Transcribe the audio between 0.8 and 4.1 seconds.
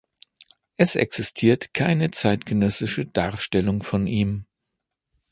existiert keine zeitgenössische Darstellung von